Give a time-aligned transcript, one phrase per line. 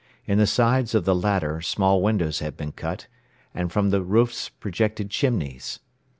[0.25, 3.05] In the sides of the latter small windows had been cut,
[3.53, 5.79] and from the roofs projected chimneys.